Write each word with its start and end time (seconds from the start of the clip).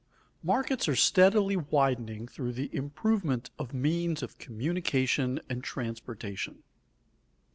_Markets 0.43 0.87
are 0.87 0.95
steadily 0.95 1.55
widening 1.55 2.27
through 2.27 2.53
the 2.53 2.73
improvement 2.75 3.51
of 3.59 3.71
means 3.71 4.23
of 4.23 4.39
communication 4.39 5.39
and 5.47 5.63
transportation. 5.63 6.63